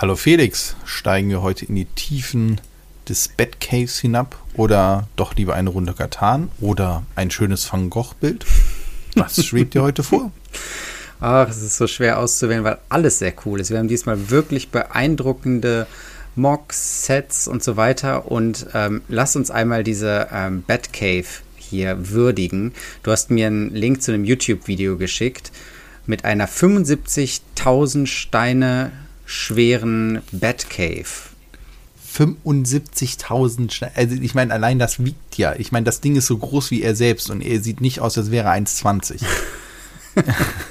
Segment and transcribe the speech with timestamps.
[0.00, 2.60] Hallo Felix, steigen wir heute in die Tiefen
[3.08, 8.46] des Batcaves hinab oder doch lieber eine Runde Katan oder ein schönes Van Gogh-Bild?
[9.16, 10.30] Was schwebt dir heute vor?
[11.18, 13.70] Ach, es ist so schwer auszuwählen, weil alles sehr cool ist.
[13.70, 15.88] Wir haben diesmal wirklich beeindruckende
[16.36, 18.30] Mocks, Sets und so weiter.
[18.30, 21.26] Und ähm, lass uns einmal diese ähm, Batcave
[21.56, 22.72] hier würdigen.
[23.02, 25.50] Du hast mir einen Link zu einem YouTube-Video geschickt
[26.06, 28.92] mit einer 75.000 Steine
[29.28, 31.04] schweren Batcave.
[32.16, 33.92] 75.000 Steine.
[33.94, 35.54] Also ich meine, allein das wiegt ja.
[35.56, 38.16] Ich meine, das Ding ist so groß wie er selbst und er sieht nicht aus,
[38.16, 39.20] als wäre 1,20.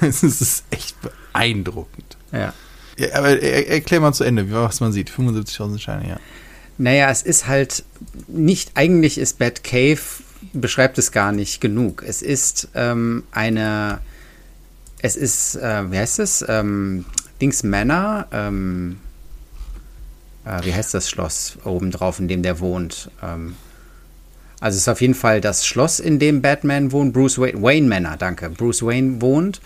[0.00, 2.16] es ist echt beeindruckend.
[2.32, 2.52] Ja.
[2.96, 5.10] ja aber er, erklär mal zu Ende, was man sieht.
[5.10, 6.20] 75.000 Steine, ja.
[6.76, 7.84] Naja, es ist halt
[8.26, 10.00] nicht, eigentlich ist Batcave,
[10.52, 12.02] beschreibt es gar nicht genug.
[12.04, 14.00] Es ist ähm, eine,
[15.00, 16.44] es ist, äh, wie heißt es?
[16.48, 17.04] Ähm,
[17.40, 18.98] Dings Manor, ähm,
[20.44, 23.10] äh, wie heißt das Schloss obendrauf, in dem der wohnt?
[23.22, 23.56] Ähm,
[24.60, 27.88] also es ist auf jeden Fall das Schloss, in dem Batman wohnt, Bruce Wayne, Wayne
[27.88, 29.60] Manor, danke, Bruce Wayne wohnt.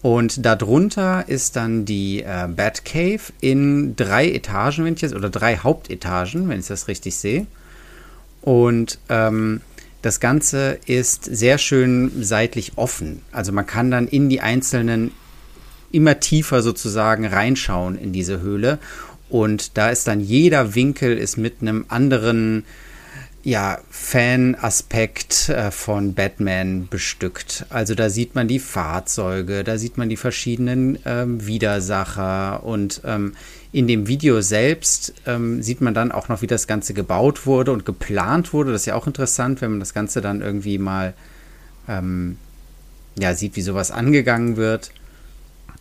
[0.00, 5.56] Und darunter ist dann die äh, Batcave in drei Etagen, wenn ich jetzt, oder drei
[5.56, 7.46] Hauptetagen, wenn ich das richtig sehe.
[8.40, 9.60] Und ähm,
[10.02, 13.22] das Ganze ist sehr schön seitlich offen.
[13.32, 15.10] Also man kann dann in die einzelnen
[15.90, 18.78] immer tiefer sozusagen reinschauen in diese Höhle.
[19.28, 22.64] Und da ist dann jeder Winkel ist mit einem anderen
[23.44, 27.66] ja, Fan-Aspekt äh, von Batman bestückt.
[27.70, 33.34] Also da sieht man die Fahrzeuge, da sieht man die verschiedenen ähm, Widersacher und ähm,
[33.70, 37.72] in dem Video selbst ähm, sieht man dann auch noch, wie das Ganze gebaut wurde
[37.72, 38.72] und geplant wurde.
[38.72, 41.14] Das ist ja auch interessant, wenn man das Ganze dann irgendwie mal
[41.88, 42.38] ähm,
[43.18, 44.90] ja, sieht, wie sowas angegangen wird.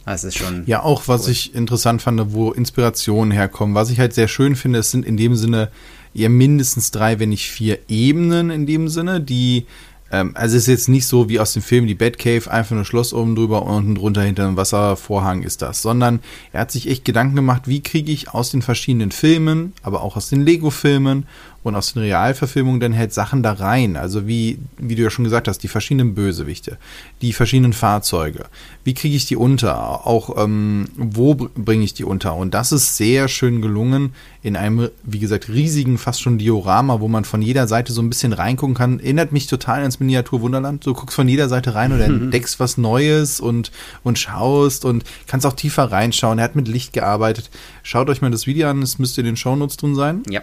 [0.08, 0.64] Das ist schon.
[0.68, 1.32] Ja, auch was cool.
[1.32, 3.76] ich interessant fand, wo Inspirationen herkommen.
[3.76, 5.70] Was ich halt sehr schön finde, es sind in dem Sinne
[6.16, 9.66] eher mindestens drei, wenn nicht vier Ebenen in dem Sinne, die
[10.10, 12.86] ähm, also es ist jetzt nicht so wie aus dem Film die Batcave, einfach nur
[12.86, 16.22] Schloss oben drüber und unten drunter hinter einem Wasservorhang ist das, sondern
[16.54, 20.16] er hat sich echt Gedanken gemacht, wie kriege ich aus den verschiedenen Filmen, aber auch
[20.16, 21.26] aus den Lego-Filmen
[21.68, 23.98] und aus den Realverfilmungen dann halt Sachen da rein.
[23.98, 26.78] Also wie, wie du ja schon gesagt hast, die verschiedenen Bösewichte,
[27.22, 28.46] die verschiedenen Fahrzeuge.
[28.84, 30.08] Wie kriege ich die unter?
[30.08, 32.36] Auch ähm, wo bringe ich die unter?
[32.36, 37.08] Und das ist sehr schön gelungen in einem, wie gesagt, riesigen, fast schon Diorama, wo
[37.08, 39.00] man von jeder Seite so ein bisschen reingucken kann.
[39.00, 40.86] Erinnert mich total ans Miniaturwunderland.
[40.86, 43.72] Du guckst von jeder Seite rein und entdeckst was Neues und,
[44.04, 46.40] und schaust und kannst auch tiefer reinschauen.
[46.40, 47.50] Er hat mit Licht gearbeitet.
[47.84, 50.24] Schaut euch mal das Video an, es müsste in den Shownotes drin sein.
[50.30, 50.42] Ja.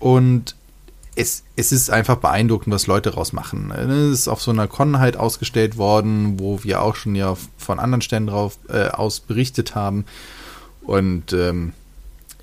[0.00, 0.56] Und
[1.16, 3.70] es, es ist einfach beeindruckend, was Leute daraus machen.
[3.70, 7.78] Es ist auf so einer Con halt ausgestellt worden, wo wir auch schon ja von
[7.78, 10.04] anderen Stellen drauf äh, aus berichtet haben.
[10.82, 11.72] Und ähm,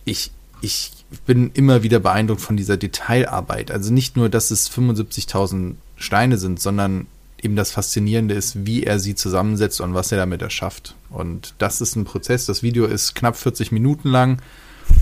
[0.05, 0.31] ich,
[0.61, 0.91] ich
[1.25, 3.71] bin immer wieder beeindruckt von dieser Detailarbeit.
[3.71, 7.07] Also nicht nur, dass es 75.000 Steine sind, sondern
[7.41, 10.95] eben das Faszinierende ist, wie er sie zusammensetzt und was er damit erschafft.
[11.09, 12.45] Und das ist ein Prozess.
[12.45, 14.41] Das Video ist knapp 40 Minuten lang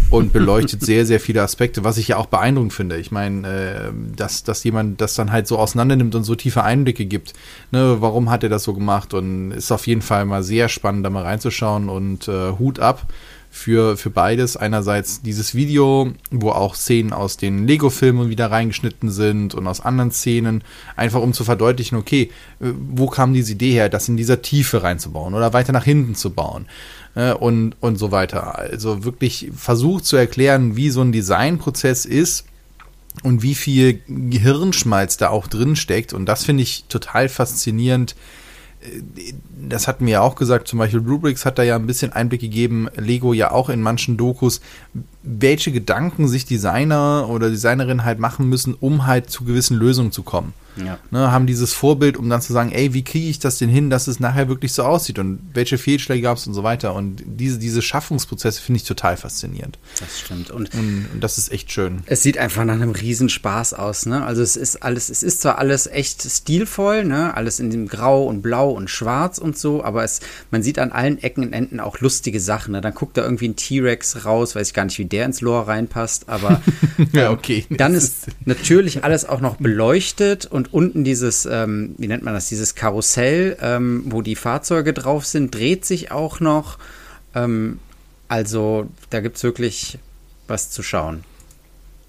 [0.09, 2.97] und beleuchtet sehr, sehr viele Aspekte, was ich ja auch beeindruckend finde.
[2.97, 7.05] Ich meine, äh, dass, dass jemand das dann halt so auseinandernimmt und so tiefe Einblicke
[7.05, 7.33] gibt.
[7.71, 9.13] Ne, warum hat er das so gemacht?
[9.13, 13.05] Und ist auf jeden Fall mal sehr spannend, da mal reinzuschauen und äh, Hut ab
[13.51, 14.57] für, für beides.
[14.57, 20.11] Einerseits dieses Video, wo auch Szenen aus den Lego-Filmen wieder reingeschnitten sind und aus anderen
[20.11, 20.63] Szenen,
[20.95, 24.83] einfach um zu verdeutlichen, okay, äh, wo kam diese Idee her, das in dieser Tiefe
[24.83, 26.65] reinzubauen oder weiter nach hinten zu bauen
[27.15, 28.57] äh, und, und so weiter.
[28.57, 32.45] Also wirklich versucht zu erklären, wie so ein Designprozess ist
[33.23, 36.13] und wie viel Gehirnschmalz da auch drin steckt.
[36.13, 38.15] Und das finde ich total faszinierend.
[38.81, 39.33] Äh,
[39.69, 42.41] das hatten wir ja auch gesagt, zum Beispiel Rubrics hat da ja ein bisschen Einblick
[42.41, 44.61] gegeben, Lego ja auch in manchen Dokus,
[45.21, 50.23] welche Gedanken sich Designer oder Designerinnen halt machen müssen, um halt zu gewissen Lösungen zu
[50.23, 50.53] kommen.
[50.85, 50.99] Ja.
[51.11, 53.89] Ne, haben dieses Vorbild, um dann zu sagen, ey, wie kriege ich das denn hin,
[53.89, 56.95] dass es nachher wirklich so aussieht und welche Fehlschläge gab es und so weiter.
[56.95, 59.77] Und diese, diese Schaffungsprozesse finde ich total faszinierend.
[59.99, 60.51] Das stimmt.
[60.51, 62.01] Und, und, und, das ist echt schön.
[62.05, 64.25] Es sieht einfach nach einem Riesenspaß aus, ne?
[64.25, 67.35] Also es ist alles, es ist zwar alles echt stilvoll, ne?
[67.35, 70.21] Alles in dem Grau und Blau und Schwarz und so, aber es,
[70.51, 72.71] man sieht an allen Ecken und Enden auch lustige Sachen.
[72.71, 72.81] Ne?
[72.81, 75.67] Dann guckt da irgendwie ein T-Rex raus, weiß ich gar nicht, wie der ins Lore
[75.67, 76.61] reinpasst, aber
[77.13, 77.65] ja, okay.
[77.69, 82.49] dann ist natürlich alles auch noch beleuchtet und unten dieses, ähm, wie nennt man das,
[82.49, 86.77] dieses Karussell, ähm, wo die Fahrzeuge drauf sind, dreht sich auch noch.
[87.35, 87.79] Ähm,
[88.27, 89.99] also da gibt es wirklich
[90.47, 91.23] was zu schauen.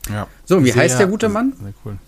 [0.08, 0.26] Ja.
[0.44, 1.54] So, wie sehr, heißt der gute Mann?
[1.60, 1.98] Sehr cool.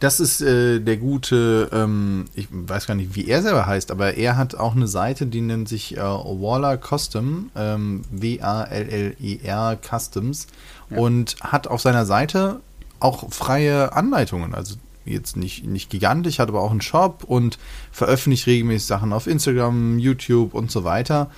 [0.00, 4.14] Das ist äh, der gute, ähm, ich weiß gar nicht, wie er selber heißt, aber
[4.14, 10.46] er hat auch eine Seite, die nennt sich äh, Waller Custom, ähm, W-A-L-L-E-R Customs
[10.90, 10.98] ja.
[10.98, 12.60] und hat auf seiner Seite
[13.00, 14.76] auch freie Anleitungen, also
[15.12, 17.58] jetzt nicht, nicht gigantisch, hat aber auch einen Shop und
[17.90, 21.30] veröffentlicht regelmäßig Sachen auf Instagram, YouTube und so weiter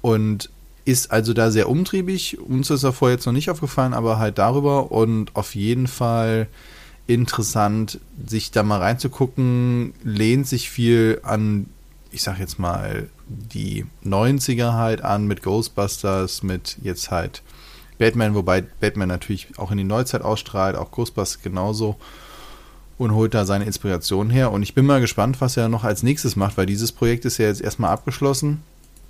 [0.00, 0.50] und
[0.84, 2.38] ist also da sehr umtriebig.
[2.40, 6.48] Uns ist er vorher jetzt noch nicht aufgefallen, aber halt darüber und auf jeden Fall
[7.06, 11.66] interessant, sich da mal reinzugucken, lehnt sich viel an,
[12.10, 17.42] ich sag jetzt mal, die 90er halt an mit Ghostbusters, mit jetzt halt
[17.98, 21.96] Batman, wobei Batman natürlich auch in die Neuzeit ausstrahlt, auch Ghostbusters genauso
[22.98, 24.52] und holt da seine Inspiration her.
[24.52, 27.38] Und ich bin mal gespannt, was er noch als nächstes macht, weil dieses Projekt ist
[27.38, 28.62] ja jetzt erstmal abgeschlossen.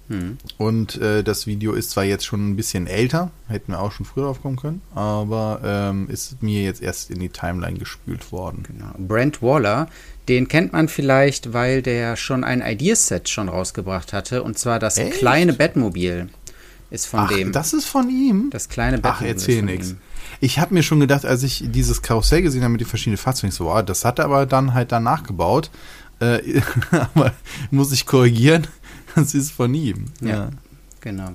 [0.09, 0.37] Hm.
[0.59, 4.05] Und äh, das Video ist zwar jetzt schon ein bisschen älter, hätten wir auch schon
[4.05, 8.65] früher drauf kommen können, aber ähm, ist mir jetzt erst in die Timeline gespült worden.
[8.67, 8.93] Genau.
[8.99, 9.89] Brent Waller,
[10.29, 14.99] den kennt man vielleicht, weil der schon ein Ideaset schon rausgebracht hatte, und zwar das
[14.99, 15.19] Echt?
[15.19, 16.29] kleine Bettmobil
[16.91, 17.53] ist von Ach, dem.
[17.53, 18.51] Das ist von ihm?
[18.51, 19.19] Das kleine Bettmobil.
[19.19, 19.95] Ach, erzähl nichts.
[20.41, 23.53] Ich habe mir schon gedacht, als ich dieses Karussell gesehen habe mit den verschiedenen Fahrzeugen,
[23.53, 25.71] so, wow, das hat er aber dann halt danach gebaut.
[26.21, 26.61] Äh,
[26.91, 27.33] aber
[27.71, 28.67] muss ich korrigieren,
[29.15, 30.07] das ist von ihm.
[30.21, 30.51] Ja, ja.
[31.01, 31.33] genau.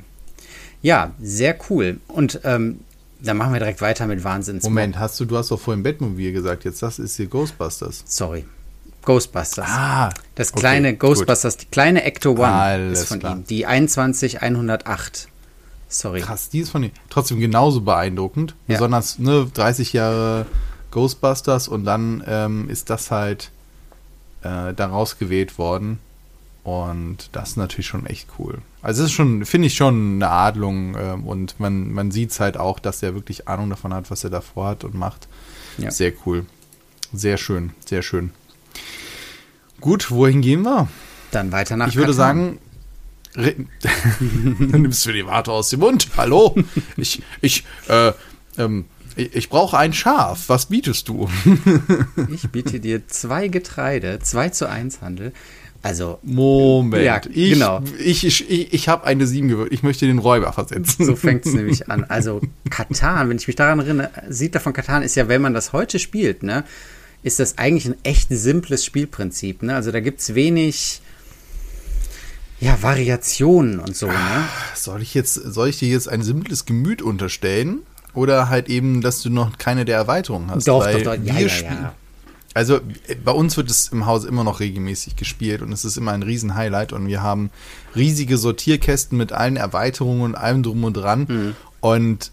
[0.81, 1.99] Ja, sehr cool.
[2.07, 2.79] Und ähm,
[3.19, 4.63] dann machen wir direkt weiter mit Wahnsinns.
[4.63, 8.03] Moment, hast du, du hast doch vorhin Bettmobil gesagt, jetzt das ist hier Ghostbusters.
[8.05, 8.45] Sorry.
[9.03, 9.67] Ghostbusters.
[9.69, 11.61] Ah, das kleine okay, Ghostbusters, gut.
[11.63, 13.37] die kleine Ecto One Alles ist von klar.
[13.37, 13.45] ihm.
[13.45, 15.29] Die 21108.
[15.87, 16.21] Sorry.
[16.21, 16.91] Krass, die ist von ihm.
[17.09, 18.55] Trotzdem genauso beeindruckend.
[18.67, 18.75] Ja.
[18.75, 20.45] Besonders ne, 30 Jahre
[20.91, 23.51] Ghostbusters und dann ähm, ist das halt
[24.41, 25.99] äh, daraus gewählt worden.
[26.63, 28.59] Und das ist natürlich schon echt cool.
[28.81, 32.41] Also es ist schon, finde ich schon eine Adlung ähm, und man, man sieht es
[32.41, 35.29] halt auch, dass er wirklich Ahnung davon hat, was er da vorhat und macht.
[35.77, 35.91] Ja.
[35.91, 36.45] Sehr cool.
[37.13, 38.31] Sehr schön, sehr schön.
[39.79, 40.89] Gut, wohin gehen wir?
[41.31, 42.59] Dann weiter nach Ich würde sagen,
[43.37, 46.09] dann nimmst du die Warte aus dem Mund.
[46.17, 46.55] Hallo?
[46.95, 48.11] Ich, ich, äh,
[48.57, 48.85] ähm,
[49.15, 50.45] ich, ich brauche ein Schaf.
[50.49, 51.29] Was bietest du?
[52.33, 55.33] ich biete dir zwei Getreide, zwei zu eins Handel,
[55.83, 56.17] also.
[56.23, 57.03] Moment.
[57.03, 57.81] Ja, ich, genau.
[57.99, 59.71] Ich, ich, ich, ich habe eine 7 gewürzt.
[59.71, 61.05] Ich möchte den Räuber versetzen.
[61.05, 62.05] So fängt es nämlich an.
[62.05, 62.41] Also,
[62.71, 65.99] Katan, wenn ich mich daran erinnere, Siedler von Katan ist ja, wenn man das heute
[65.99, 66.63] spielt, ne,
[67.21, 69.61] ist das eigentlich ein echt simples Spielprinzip.
[69.61, 69.75] Ne?
[69.75, 71.01] Also, da gibt es wenig.
[72.59, 74.45] Ja, Variationen und so, ne?
[74.75, 77.79] Soll ich jetzt, soll ich dir jetzt ein simples Gemüt unterstellen?
[78.13, 80.67] Oder halt eben, dass du noch keine der Erweiterungen hast?
[80.67, 81.15] Doch, doch, doch.
[81.23, 81.93] Ja, ja, ja.
[82.55, 82.79] Also
[83.23, 86.23] bei uns wird es im Haus immer noch regelmäßig gespielt und es ist immer ein
[86.23, 87.51] Riesen-Highlight und wir haben
[87.95, 91.55] riesige Sortierkästen mit allen Erweiterungen und allem drum und dran mhm.
[91.81, 92.31] und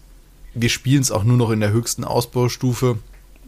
[0.55, 2.97] wir spielen es auch nur noch in der höchsten Ausbaustufe.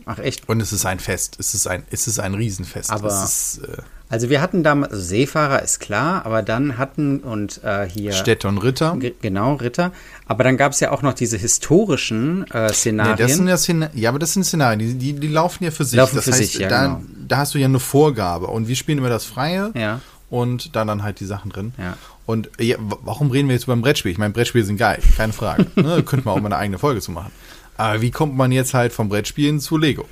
[0.05, 0.47] Ach echt?
[0.47, 1.37] Und es ist ein Fest.
[1.39, 2.91] Es ist ein, es ist ein Riesenfest.
[2.91, 3.77] Aber ist, äh,
[4.09, 8.13] also wir hatten damals, also Seefahrer ist klar, aber dann hatten und äh, hier.
[8.13, 8.97] Städte und Ritter.
[9.21, 9.91] Genau, Ritter.
[10.27, 13.15] Aber dann gab es ja auch noch diese historischen äh, Szenarien.
[13.15, 15.71] Nee, das sind ja, Szen ja, aber das sind Szenarien, die, die, die laufen ja
[15.71, 15.97] für sich.
[15.97, 17.01] Laufen das für heißt, sich, ja, da, genau.
[17.27, 19.71] da hast du ja eine Vorgabe und wir spielen immer das Freie.
[19.75, 20.01] Ja.
[20.29, 21.73] Und da dann halt die Sachen drin.
[21.77, 21.97] Ja.
[22.25, 24.11] Und ja, warum reden wir jetzt über ein Brettspiel?
[24.11, 25.67] Ich meine, Brettspiele sind geil, keine Frage.
[25.75, 26.03] ne?
[26.03, 27.31] Könnte man auch mal eine eigene Folge zu machen.
[27.77, 30.05] Aber wie kommt man jetzt halt vom Brettspielen zu Lego?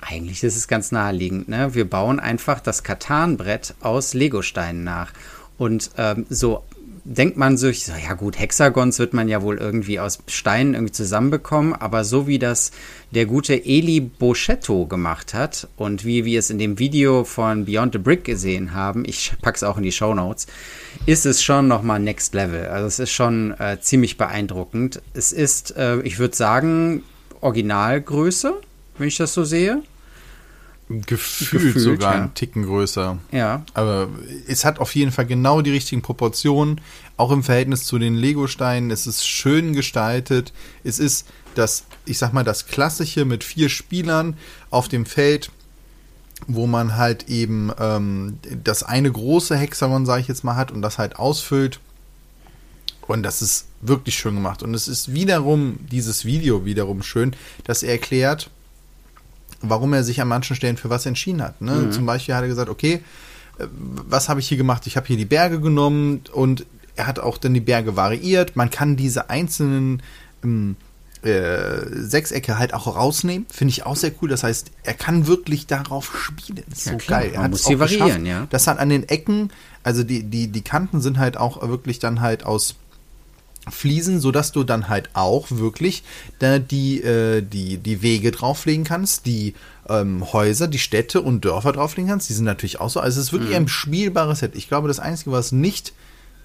[0.00, 1.48] Eigentlich ist es ganz naheliegend.
[1.48, 1.74] Ne?
[1.74, 5.12] Wir bauen einfach das Katanbrett aus Legosteinen nach.
[5.58, 6.62] Und ähm, so
[7.06, 10.92] denkt man sich, so, ja gut, Hexagons wird man ja wohl irgendwie aus Steinen irgendwie
[10.92, 12.72] zusammenbekommen, aber so wie das
[13.12, 17.92] der gute Eli Boschetto gemacht hat und wie wir es in dem Video von Beyond
[17.92, 20.48] the Brick gesehen haben, ich pack's auch in die Show Notes,
[21.06, 22.66] ist es schon nochmal Next Level.
[22.66, 25.00] Also es ist schon äh, ziemlich beeindruckend.
[25.14, 27.04] Es ist, äh, ich würde sagen,
[27.40, 28.60] Originalgröße,
[28.98, 29.82] wenn ich das so sehe.
[30.88, 32.20] Gefühlt, Gefühlt sogar ja.
[32.20, 33.18] einen Ticken größer.
[33.32, 33.64] Ja.
[33.74, 34.08] Aber
[34.46, 36.80] es hat auf jeden Fall genau die richtigen Proportionen,
[37.16, 38.92] auch im Verhältnis zu den Lego-Steinen.
[38.92, 40.52] Es ist schön gestaltet.
[40.84, 41.26] Es ist
[41.56, 44.36] das, ich sag mal, das Klassische mit vier Spielern
[44.70, 45.50] auf dem Feld,
[46.46, 50.82] wo man halt eben ähm, das eine große Hexagon, sage ich jetzt mal, hat und
[50.82, 51.80] das halt ausfüllt.
[53.08, 54.62] Und das ist wirklich schön gemacht.
[54.62, 57.34] Und es ist wiederum, dieses Video wiederum schön,
[57.64, 58.50] dass er erklärt,
[59.68, 61.60] warum er sich an manchen Stellen für was entschieden hat.
[61.60, 61.72] Ne?
[61.72, 61.92] Mhm.
[61.92, 63.02] Zum Beispiel hat er gesagt, okay,
[63.58, 64.86] äh, was habe ich hier gemacht?
[64.86, 68.56] Ich habe hier die Berge genommen und er hat auch dann die Berge variiert.
[68.56, 70.02] Man kann diese einzelnen
[70.42, 70.76] ähm,
[71.22, 73.46] äh, Sechsecke halt auch rausnehmen.
[73.50, 74.28] Finde ich auch sehr cool.
[74.28, 76.64] Das heißt, er kann wirklich darauf spielen.
[76.70, 77.20] Ist ja, so klar.
[77.20, 77.30] geil.
[77.34, 78.46] Er Man muss sie variieren, ja.
[78.50, 79.50] Das hat an den Ecken,
[79.82, 82.76] also die, die, die Kanten sind halt auch wirklich dann halt aus
[83.68, 86.04] Fliesen, sodass du dann halt auch wirklich
[86.38, 89.54] da die, äh, die, die Wege drauflegen kannst, die
[89.88, 92.28] ähm, Häuser, die Städte und Dörfer drauflegen kannst.
[92.28, 93.00] Die sind natürlich auch so.
[93.00, 93.56] Also es ist wirklich mhm.
[93.56, 94.54] ein spielbares Set.
[94.54, 95.92] Ich glaube, das Einzige, was nicht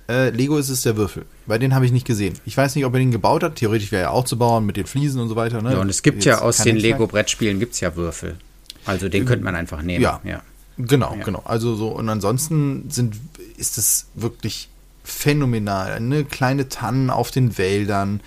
[0.09, 1.25] äh, Lego ist, ist der Würfel.
[1.45, 2.33] Bei den habe ich nicht gesehen.
[2.45, 3.55] Ich weiß nicht, ob er den gebaut hat.
[3.55, 5.61] Theoretisch wäre er auch zu bauen mit den Fliesen und so weiter.
[5.61, 5.73] Ne?
[5.73, 8.37] Ja, und es gibt Jetzt ja aus den Lego-Brettspielen gibt es ja Würfel.
[8.85, 10.01] Also den könnte man einfach nehmen.
[10.01, 10.41] Ja, ja.
[10.77, 11.23] genau, ja.
[11.23, 11.43] genau.
[11.45, 13.15] Also so und ansonsten sind
[13.57, 14.69] ist es wirklich
[15.03, 15.91] phänomenal.
[15.93, 18.21] Eine kleine Tannen auf den Wäldern,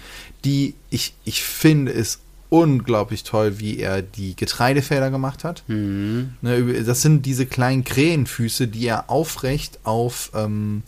[0.45, 5.65] die ich, ich finde es unglaublich toll, wie er die Getreidefelder gemacht hat.
[5.67, 6.35] Mhm.
[6.41, 10.83] Ne, das sind diese kleinen Krähenfüße, die er aufrecht auf ähm,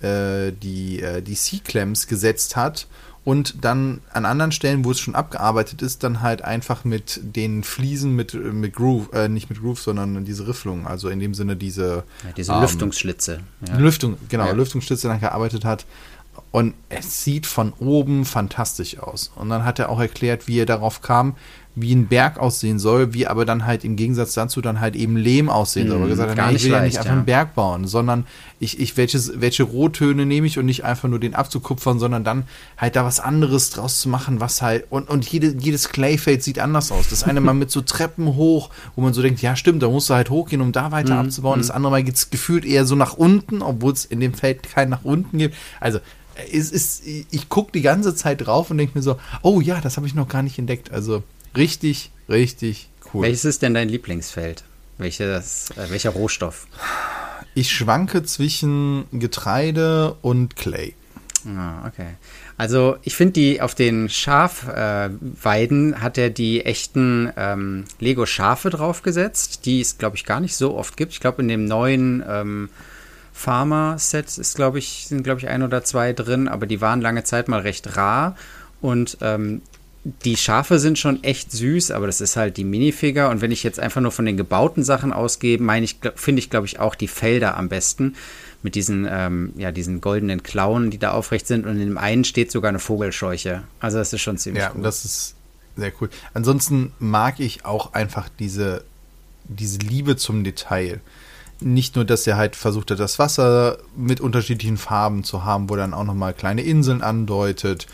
[0.00, 2.88] äh, die, äh, die C-Clamps gesetzt hat
[3.24, 7.62] und dann an anderen Stellen, wo es schon abgearbeitet ist, dann halt einfach mit den
[7.62, 11.54] Fliesen mit, mit Groove, äh, nicht mit Groove, sondern diese Rifflung, also in dem Sinne
[11.54, 13.40] diese ja, diese ähm, Lüftungsschlitze.
[13.68, 13.76] Ja.
[13.76, 14.52] Lüftung, genau, ja.
[14.52, 15.86] Lüftungsschlitze dann gearbeitet hat.
[16.50, 19.30] Und es sieht von oben fantastisch aus.
[19.36, 21.36] Und dann hat er auch erklärt, wie er darauf kam,
[21.74, 25.16] wie ein Berg aussehen soll, wie aber dann halt im Gegensatz dazu dann halt eben
[25.16, 26.00] Lehm aussehen soll.
[26.00, 27.16] Mm, gesagt hat, nee, ich will leicht, ja nicht einfach ja.
[27.16, 28.26] einen Berg bauen, sondern
[28.60, 32.44] ich, ich welches, welche Rottöne nehme ich und nicht einfach nur den abzukupfern, sondern dann
[32.76, 36.58] halt da was anderes draus zu machen, was halt, und, und jede, jedes Clayfeld sieht
[36.58, 37.08] anders aus.
[37.08, 40.10] Das eine mal mit so Treppen hoch, wo man so denkt, ja stimmt, da musst
[40.10, 41.58] du halt hochgehen, um da weiter mm, abzubauen.
[41.58, 44.62] Das andere Mal geht es gefühlt eher so nach unten, obwohl es in dem Feld
[44.62, 45.56] kein nach unten gibt.
[45.80, 46.00] Also
[46.52, 49.96] es ist, ich gucke die ganze Zeit drauf und denke mir so, oh ja, das
[49.96, 50.90] habe ich noch gar nicht entdeckt.
[50.90, 51.22] Also
[51.56, 53.22] Richtig, richtig cool.
[53.22, 54.64] Welches ist denn dein Lieblingsfeld?
[54.98, 56.66] Welches, äh, welcher Rohstoff?
[57.54, 60.94] Ich schwanke zwischen Getreide und Clay.
[61.46, 62.14] Ah, okay.
[62.56, 68.70] Also ich finde die auf den Schafweiden äh, hat er die echten ähm, Lego Schafe
[68.70, 71.12] draufgesetzt, die es glaube ich gar nicht so oft gibt.
[71.12, 72.68] Ich glaube in dem neuen ähm,
[73.32, 77.00] Farmer Set ist glaube ich sind glaube ich ein oder zwei drin, aber die waren
[77.00, 78.36] lange Zeit mal recht rar
[78.80, 79.62] und ähm,
[80.04, 83.28] die Schafe sind schon echt süß, aber das ist halt die Minifigure.
[83.28, 86.50] Und wenn ich jetzt einfach nur von den gebauten Sachen ausgehe, meine ich, finde ich,
[86.50, 88.16] glaube ich, auch die Felder am besten.
[88.64, 91.66] Mit diesen, ähm, ja, diesen goldenen Klauen, die da aufrecht sind.
[91.66, 93.62] Und in dem einen steht sogar eine Vogelscheuche.
[93.80, 94.82] Also das ist schon ziemlich Ja, cool.
[94.82, 95.34] das ist
[95.76, 96.10] sehr cool.
[96.34, 98.84] Ansonsten mag ich auch einfach diese,
[99.44, 101.00] diese Liebe zum Detail.
[101.60, 105.76] Nicht nur, dass er halt versucht hat, das Wasser mit unterschiedlichen Farben zu haben, wo
[105.76, 107.86] dann auch nochmal kleine Inseln andeutet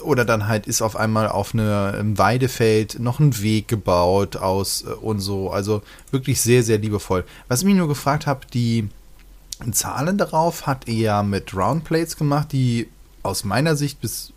[0.00, 4.92] oder dann halt ist auf einmal auf einem Weidefeld noch ein Weg gebaut aus äh,
[4.92, 5.50] und so.
[5.50, 7.24] Also wirklich sehr, sehr liebevoll.
[7.48, 8.88] Was ich mich nur gefragt habe, die
[9.72, 12.88] Zahlen darauf hat er mit Roundplates gemacht, die
[13.22, 14.32] aus meiner Sicht bis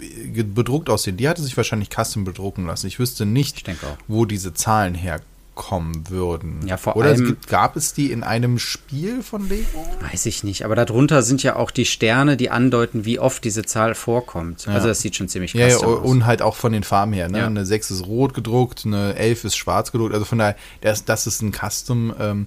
[0.00, 1.16] äh, bedruckt aussehen.
[1.16, 2.86] Die hatte sich wahrscheinlich custom bedrucken lassen.
[2.86, 3.76] Ich wüsste nicht, ich
[4.08, 5.28] wo diese Zahlen herkommen
[5.60, 6.66] kommen würden.
[6.66, 9.86] Ja, vor Oder allem, gab es die in einem Spiel von Lego?
[10.10, 13.62] Weiß ich nicht, aber darunter sind ja auch die Sterne, die andeuten, wie oft diese
[13.66, 14.64] Zahl vorkommt.
[14.64, 14.72] Ja.
[14.72, 15.98] Also das sieht schon ziemlich krass ja, ja, aus.
[16.08, 17.28] Und halt auch von den Farben her.
[17.28, 17.40] Ne?
[17.40, 17.46] Ja.
[17.46, 20.14] Eine 6 ist rot gedruckt, eine 11 ist schwarz gedruckt.
[20.14, 22.14] Also von daher, das, das ist ein Custom.
[22.18, 22.46] Ähm,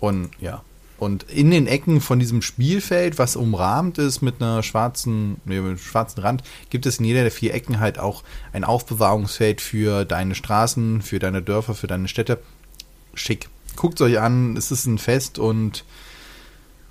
[0.00, 0.64] und ja,
[1.02, 5.70] und in den Ecken von diesem Spielfeld, was umrahmt ist mit einer schwarzen, nee, mit
[5.70, 10.04] einem schwarzen Rand, gibt es in jeder der vier Ecken halt auch ein Aufbewahrungsfeld für
[10.04, 12.40] deine Straßen, für deine Dörfer, für deine Städte.
[13.14, 13.48] Schick.
[13.74, 15.84] Guckt euch an, es ist ein Fest und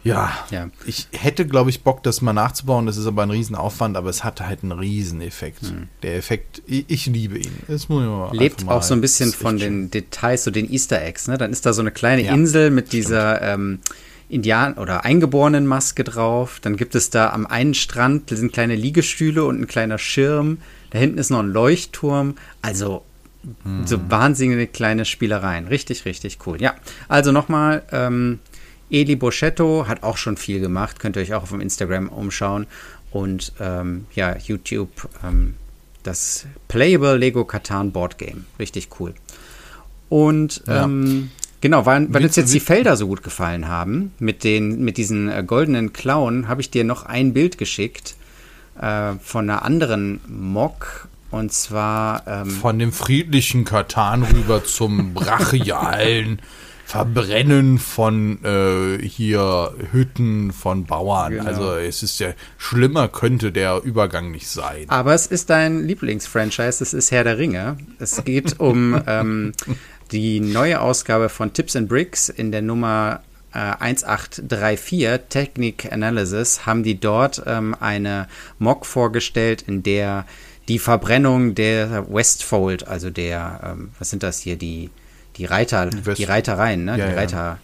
[0.03, 0.69] ja, ja.
[0.85, 2.85] ich hätte, glaube ich, Bock, das mal nachzubauen.
[2.85, 5.63] Das ist aber ein Riesenaufwand, aber es hatte halt einen Rieseneffekt.
[5.63, 5.89] Mhm.
[6.03, 7.51] Der Effekt, ich, ich, liebe ihn.
[7.67, 9.91] Das muss ich mal Lebt auch so ein bisschen von den schön.
[9.91, 11.27] Details, so den Easter Eggs.
[11.27, 11.37] Ne?
[11.37, 13.79] Dann ist da so eine kleine ja, Insel mit dieser ähm,
[14.31, 16.59] Indian- oder Eingeborenen-Maske drauf.
[16.61, 20.59] Dann gibt es da am einen Strand sind kleine Liegestühle und ein kleiner Schirm.
[20.89, 22.35] Da hinten ist noch ein Leuchtturm.
[22.61, 23.03] Also
[23.63, 23.85] mhm.
[23.85, 25.67] so wahnsinnige kleine Spielereien.
[25.67, 26.61] Richtig, richtig cool.
[26.61, 26.75] Ja,
[27.07, 28.39] also nochmal, ähm,
[28.91, 32.67] Eli Boschetto hat auch schon viel gemacht, könnt ihr euch auch auf dem Instagram umschauen.
[33.11, 35.55] Und ähm, ja, YouTube, ähm,
[36.03, 38.45] das Playable Lego Katan Board Game.
[38.59, 39.13] Richtig cool.
[40.09, 40.83] Und ja.
[40.83, 41.31] ähm,
[41.61, 45.29] genau, weil, weil uns jetzt die Felder so gut gefallen haben, mit, den, mit diesen
[45.29, 48.15] äh, goldenen Klauen, habe ich dir noch ein Bild geschickt
[48.79, 51.07] äh, von einer anderen Mock.
[51.31, 52.27] Und zwar.
[52.27, 56.41] Ähm, von dem friedlichen Katan rüber zum brachialen.
[56.91, 61.31] Verbrennen von äh, hier Hütten von Bauern.
[61.31, 61.45] Genau.
[61.45, 64.89] Also es ist ja schlimmer könnte der Übergang nicht sein.
[64.89, 67.77] Aber es ist dein Lieblingsfranchise, es ist Herr der Ringe.
[67.97, 69.53] Es geht um ähm,
[70.11, 73.21] die neue Ausgabe von Tips and Bricks in der Nummer
[73.53, 78.27] äh, 1834 Technic Analysis haben die dort ähm, eine
[78.59, 80.25] Mock vorgestellt, in der
[80.67, 84.89] die Verbrennung der Westfold, also der, ähm, was sind das hier, die
[85.41, 86.97] die Reiter, West die Reitereien, ne?
[86.97, 87.57] Ja, die ja.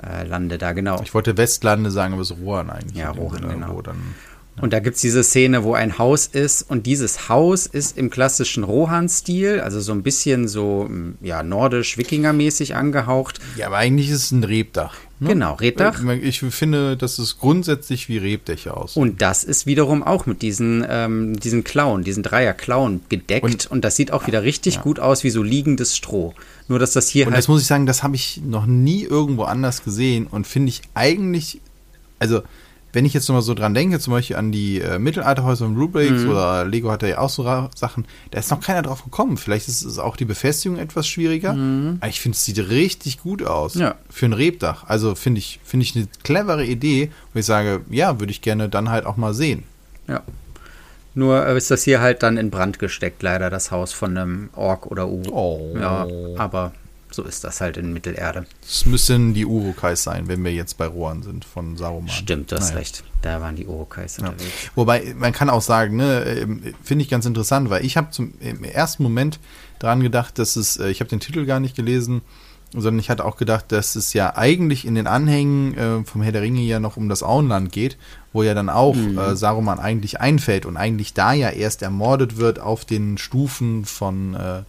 [0.00, 1.00] Reiterlande da, genau.
[1.02, 2.96] Ich wollte Westlande sagen, aber es ist Rohan eigentlich.
[2.96, 3.74] Ja, Rohan, genau.
[3.74, 4.14] Wo dann
[4.60, 8.10] Und da gibt es diese Szene, wo ein Haus ist und dieses Haus ist im
[8.10, 13.40] klassischen Rohan-Stil, also so ein bisschen so ja, nordisch-wikingermäßig angehaucht.
[13.56, 14.94] Ja, aber eigentlich ist es ein Rebdach.
[15.20, 15.30] Ne?
[15.30, 16.00] Genau, Rebdach.
[16.22, 18.96] Ich finde, das ist grundsätzlich wie Rebdächer aus.
[18.96, 23.44] Und das ist wiederum auch mit diesen, ähm, diesen Klauen, diesen Dreier-Klauen gedeckt.
[23.44, 24.80] Und, und, das sieht auch wieder richtig ja.
[24.82, 26.34] gut aus wie so liegendes Stroh.
[26.68, 27.38] Nur, dass das hier und halt.
[27.38, 30.82] das muss ich sagen, das habe ich noch nie irgendwo anders gesehen und finde ich
[30.94, 31.60] eigentlich,
[32.20, 32.42] also
[32.92, 36.22] wenn ich jetzt nochmal so dran denke, zum Beispiel an die äh, Mittelalterhäuser und Rubrics
[36.22, 36.30] mhm.
[36.30, 39.36] oder Lego hat ja auch so Sachen, da ist noch keiner drauf gekommen.
[39.36, 41.52] Vielleicht ist es auch die Befestigung etwas schwieriger.
[41.52, 41.98] Mhm.
[42.00, 43.94] Aber ich finde, es sieht richtig gut aus ja.
[44.08, 44.84] für ein Rebdach.
[44.86, 48.68] Also finde ich, finde ich eine clevere Idee, wo ich sage, ja, würde ich gerne
[48.68, 49.64] dann halt auch mal sehen.
[50.06, 50.22] Ja.
[51.14, 54.86] Nur ist das hier halt dann in Brand gesteckt, leider, das Haus von einem Ork
[54.86, 55.22] oder U.
[55.30, 55.74] Oh.
[55.78, 56.72] Ja, aber
[57.18, 58.46] so ist das halt in Mittelerde.
[58.64, 62.08] Es müssen die Urukais sein, wenn wir jetzt bei Rohan sind von Saruman.
[62.08, 62.78] Stimmt, du hast naja.
[62.78, 63.02] recht.
[63.22, 64.28] Da waren die Urukais ja.
[64.28, 64.70] unterwegs.
[64.76, 68.34] Wobei, man kann auch sagen, ne, ähm, finde ich ganz interessant, weil ich habe zum
[68.38, 69.40] im ersten Moment
[69.80, 72.22] daran gedacht, dass es, äh, ich habe den Titel gar nicht gelesen,
[72.72, 76.30] sondern ich hatte auch gedacht, dass es ja eigentlich in den Anhängen äh, vom Herr
[76.30, 77.96] der Ringe ja noch um das Auenland geht,
[78.32, 79.18] wo ja dann auch mhm.
[79.18, 84.34] äh, Saruman eigentlich einfällt und eigentlich da ja erst ermordet wird auf den Stufen von
[84.34, 84.62] äh,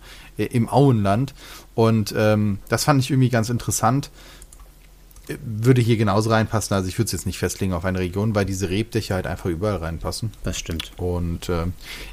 [0.45, 1.33] im Auenland.
[1.79, 4.09] Und ähm, das fand ich irgendwie ganz interessant.
[5.45, 6.75] Würde hier genauso reinpassen.
[6.75, 9.49] Also ich würde es jetzt nicht festlegen auf eine Region, weil diese Rebdächer halt einfach
[9.49, 10.33] überall reinpassen.
[10.43, 10.91] Das stimmt.
[10.97, 11.67] Und äh,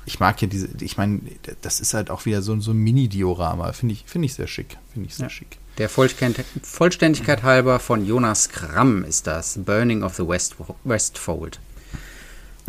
[0.04, 1.20] ich mag ja diese, ich meine,
[1.62, 3.73] das ist halt auch wieder so, so ein Mini-Diorama.
[3.73, 4.78] Finde ich, find ich sehr schick.
[4.92, 5.30] Finde ich sehr ja.
[5.30, 5.58] schick.
[5.78, 9.58] Der Vollständigkeit halber von Jonas Kramm ist das.
[9.58, 10.54] Burning of the West,
[10.85, 11.58] Westfold.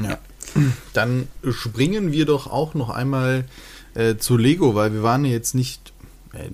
[0.02, 0.18] Ja.
[0.94, 3.46] Dann springen wir doch auch noch einmal
[3.94, 5.94] äh, zu Lego, weil wir waren jetzt nicht
[6.34, 6.50] äh,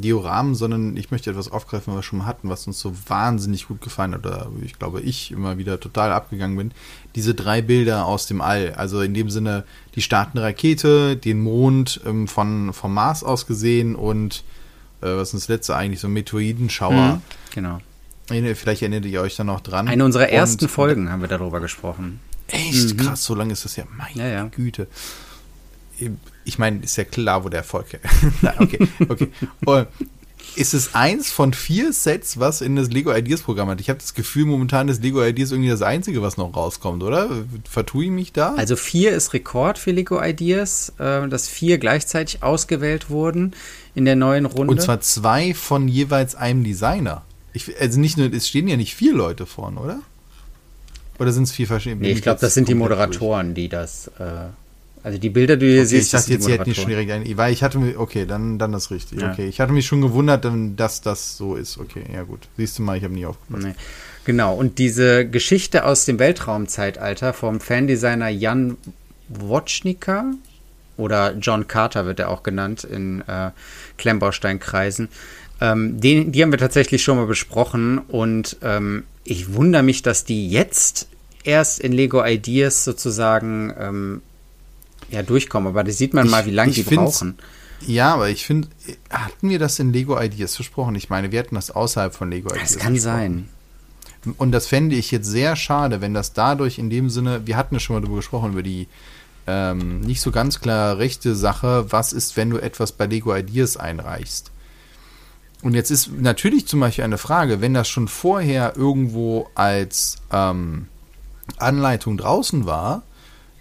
[0.00, 3.68] Dioramen, sondern ich möchte etwas aufgreifen, was wir schon mal hatten, was uns so wahnsinnig
[3.68, 6.72] gut gefallen hat, oder ich glaube, ich immer wieder total abgegangen bin.
[7.14, 8.74] Diese drei Bilder aus dem All.
[8.74, 13.96] Also in dem Sinne die startende Rakete, den Mond ähm, von, vom Mars aus gesehen
[13.96, 14.44] und
[15.00, 17.14] äh, was ist das letzte eigentlich, so ein Meteoridenschauer.
[17.14, 17.22] Mhm,
[17.54, 17.78] genau.
[18.28, 19.86] Vielleicht erinnert ihr euch da noch dran.
[19.86, 22.18] Eine unserer ersten und, Folgen haben wir darüber gesprochen.
[22.48, 22.96] Echt mhm.
[22.96, 23.84] krass, so lange ist das ja.
[23.96, 24.44] Meine ja, ja.
[24.44, 24.88] Güte
[26.44, 27.86] ich meine, ist ja klar, wo der Erfolg
[28.58, 29.28] Okay, okay.
[29.64, 29.88] Und
[30.54, 33.80] ist es eins von vier Sets, was in das Lego Ideas Programm hat?
[33.80, 37.28] Ich habe das Gefühl, momentan ist Lego Ideas irgendwie das einzige, was noch rauskommt, oder?
[37.68, 38.54] Vertue ich mich da?
[38.54, 43.54] Also vier ist Rekord für Lego Ideas, äh, dass vier gleichzeitig ausgewählt wurden
[43.94, 44.70] in der neuen Runde.
[44.70, 47.22] Und zwar zwei von jeweils einem Designer.
[47.52, 50.00] Ich, also nicht nur, es stehen ja nicht vier Leute vorne, oder?
[51.18, 52.02] Oder sind es vier verschiedene?
[52.02, 53.64] Nee, ich glaube, das sind die Moderatoren, durch.
[53.64, 54.48] die das äh,
[55.06, 57.36] also die Bilder, die du hier okay, siehst, ich dachte jetzt, hätten nicht schwierig ein,
[57.36, 59.20] weil ich hatte mich, okay, dann, dann ist richtig.
[59.20, 59.30] Ja.
[59.30, 61.78] Okay, ich hatte mich schon gewundert, dass das so ist.
[61.78, 62.48] Okay, ja gut.
[62.56, 63.66] Siehst du mal, ich habe nie aufgepasst.
[63.68, 63.74] Nee.
[64.24, 68.78] Genau, und diese Geschichte aus dem Weltraumzeitalter vom Fandesigner Jan
[69.28, 70.32] Wotschnika
[70.96, 73.52] oder John Carter wird er auch genannt in äh,
[73.98, 75.08] Klemmbaustein-Kreisen.
[75.60, 80.24] Ähm, den, die haben wir tatsächlich schon mal besprochen und ähm, ich wundere mich, dass
[80.24, 81.06] die jetzt
[81.44, 84.22] erst in Lego Ideas sozusagen ähm,
[85.10, 85.68] ja, durchkommen.
[85.68, 87.38] Aber da sieht man ich, mal, wie lange die brauchen.
[87.86, 88.68] Ja, aber ich finde,
[89.10, 90.94] hatten wir das in Lego Ideas versprochen?
[90.94, 92.72] Ich meine, wir hatten das außerhalb von Lego Ideas.
[92.72, 93.48] Das kann sein.
[94.38, 97.74] Und das fände ich jetzt sehr schade, wenn das dadurch in dem Sinne, wir hatten
[97.74, 98.88] ja schon mal darüber gesprochen, über die
[99.46, 103.76] ähm, nicht so ganz klar rechte Sache, was ist, wenn du etwas bei Lego Ideas
[103.76, 104.50] einreichst.
[105.62, 110.88] Und jetzt ist natürlich zum Beispiel eine Frage, wenn das schon vorher irgendwo als ähm,
[111.58, 113.02] Anleitung draußen war,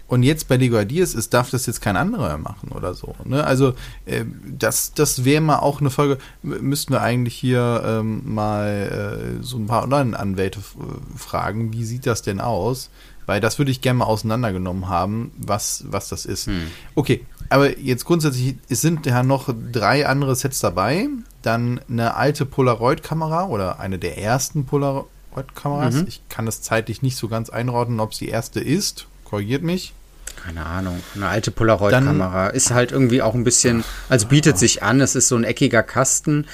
[0.08, 3.16] und jetzt bei Lego Ideas ist, darf das jetzt kein anderer machen oder so.
[3.24, 3.44] Ne?
[3.44, 3.74] Also
[4.06, 9.44] äh, das, das wäre mal auch eine Folge, müssten wir eigentlich hier ähm, mal äh,
[9.44, 10.60] so ein paar Online-Anwälte
[11.16, 12.92] fragen, wie sieht das denn aus?
[13.26, 16.46] Weil das würde ich gerne mal auseinandergenommen haben, was, was das ist.
[16.46, 16.68] Hm.
[16.94, 21.08] Okay, aber jetzt grundsätzlich, es sind ja noch drei andere Sets dabei.
[21.42, 25.96] Dann eine alte Polaroid-Kamera oder eine der ersten Polaroid-Kameras.
[25.96, 26.06] Mhm.
[26.08, 29.94] Ich kann das zeitlich nicht so ganz einordnen, ob es die erste ist korrigiert mich.
[30.42, 31.02] Keine Ahnung.
[31.16, 32.48] Eine alte Polaroid-Kamera.
[32.50, 35.84] Ist halt irgendwie auch ein bisschen, also bietet sich an, es ist so ein eckiger
[35.84, 36.46] Kasten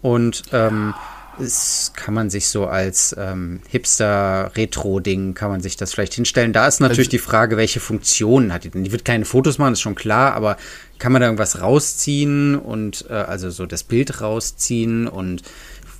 [0.00, 0.94] und ähm,
[1.40, 6.52] es kann man sich so als ähm, Hipster-Retro-Ding, kann man sich das vielleicht hinstellen.
[6.52, 8.84] Da ist natürlich also, die Frage, welche Funktionen hat die denn?
[8.84, 10.56] Die wird keine Fotos machen, ist schon klar, aber
[10.98, 15.42] kann man da irgendwas rausziehen und äh, also so das Bild rausziehen und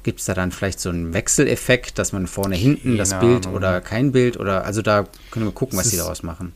[0.02, 3.80] gibt es da dann vielleicht so einen Wechseleffekt, dass man vorne, hinten das Bild oder
[3.80, 6.52] kein Bild oder also da können wir gucken, was sie daraus machen.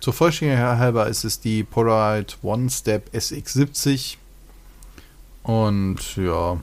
[0.00, 4.16] Zur Vollständigkeit halber ist es die Polaroid One Step SX70
[5.42, 6.60] und ja,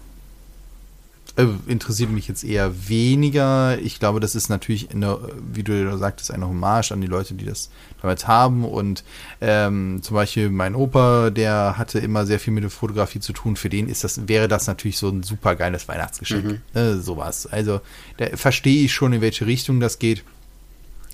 [1.39, 3.79] äh, interessiert mich jetzt eher weniger.
[3.79, 5.17] Ich glaube, das ist natürlich, eine,
[5.53, 7.69] wie du ja sagtest, eine Hommage an die Leute, die das
[8.01, 8.65] damals haben.
[8.65, 9.05] Und
[9.39, 13.55] ähm, zum Beispiel mein Opa, der hatte immer sehr viel mit der Fotografie zu tun.
[13.55, 16.43] Für den ist das, wäre das natürlich so ein super geiles Weihnachtsgeschenk.
[16.43, 16.61] Mhm.
[16.73, 17.47] Äh, sowas.
[17.47, 17.79] Also
[18.17, 20.23] da verstehe ich schon, in welche Richtung das geht.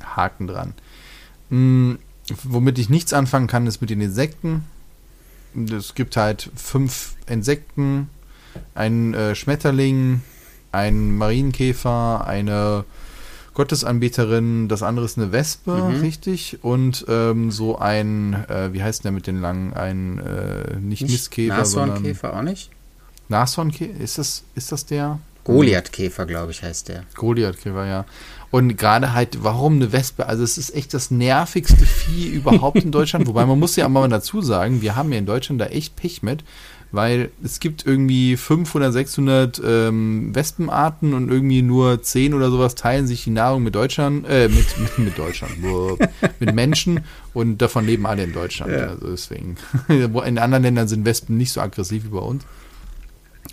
[0.04, 0.74] Haken dran.
[1.52, 2.00] Hm,
[2.44, 4.64] womit ich nichts anfangen kann, ist mit den Insekten.
[5.72, 8.10] Es gibt halt fünf Insekten
[8.74, 10.22] ein äh, Schmetterling,
[10.72, 12.86] ein Marienkäfer, eine
[13.54, 16.02] Gottesanbeterin, das andere ist eine Wespe, mhm.
[16.02, 16.60] richtig?
[16.62, 21.12] Und ähm, so ein, äh, wie heißt der mit den langen, ein äh, nicht, nicht
[21.12, 22.70] Mistkäfer, Nashornkäfer auch nicht?
[23.30, 25.20] Nashornkäfer, ist das, ist das der?
[25.46, 27.04] Goliathkäfer, glaube ich, heißt der.
[27.16, 28.06] Goliathkäfer, ja.
[28.52, 30.26] Und gerade halt, warum eine Wespe?
[30.26, 33.28] Also es ist echt das nervigste Vieh überhaupt in Deutschland.
[33.28, 36.24] Wobei man muss ja mal dazu sagen, wir haben ja in Deutschland da echt Pech
[36.24, 36.44] mit,
[36.96, 43.08] weil es gibt irgendwie 500, 600 ähm, Wespenarten und irgendwie nur 10 oder sowas teilen
[43.08, 45.54] sich die Nahrung mit Deutschland, äh, mit, mit, mit Deutschland,
[46.40, 47.02] mit Menschen
[47.34, 48.72] und davon leben alle in Deutschland.
[48.72, 48.88] Ja.
[48.88, 49.58] Also deswegen.
[49.88, 52.44] in anderen Ländern sind Wespen nicht so aggressiv wie bei uns.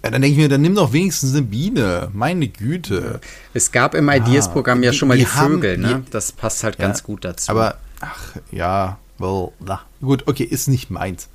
[0.02, 2.08] Ja, dann denke ich mir, dann nimm doch wenigstens eine Biene.
[2.12, 3.20] Meine Güte.
[3.54, 6.02] Es gab im Ideas-Programm ja schon mal die, die Vögel, haben, ne?
[6.10, 7.50] Das passt halt ganz gut dazu.
[7.50, 9.82] Aber, ach, ja, well, na.
[10.00, 11.28] gut, okay, ist nicht meins.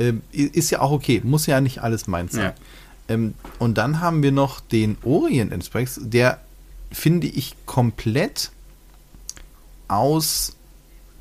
[0.00, 2.54] Ähm, ist ja auch okay, muss ja nicht alles meins sein.
[3.08, 3.14] Ja.
[3.14, 6.40] Ähm, und dann haben wir noch den Orient Express, der
[6.90, 8.50] finde ich komplett
[9.88, 10.56] aus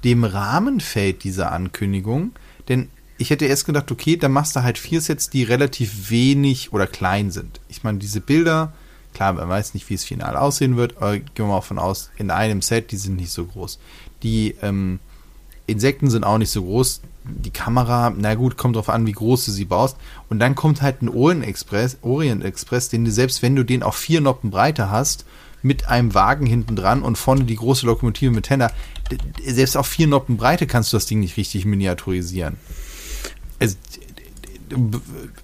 [0.03, 2.31] dem Rahmen fällt, diese Ankündigung.
[2.69, 6.71] Denn ich hätte erst gedacht, okay, dann machst du halt vier Sets, die relativ wenig
[6.71, 7.59] oder klein sind.
[7.67, 8.71] Ich meine, diese Bilder,
[9.13, 12.11] klar, man weiß nicht, wie es final aussehen wird, aber gehen wir mal davon aus,
[12.17, 13.79] in einem Set, die sind nicht so groß.
[14.23, 14.99] Die ähm,
[15.67, 17.01] Insekten sind auch nicht so groß.
[17.29, 19.97] Die Kamera, na gut, kommt drauf an, wie groß du sie baust.
[20.29, 23.83] Und dann kommt halt ein Orient Express, Orient Express, den du selbst wenn du den
[23.83, 25.25] auf vier Noppen Breite hast,
[25.61, 28.71] mit einem Wagen hinten dran und vorne die große Lokomotive mit Tender,
[29.45, 32.55] selbst auf vier Noppen Breite kannst du das Ding nicht richtig miniaturisieren.
[33.59, 33.75] Also,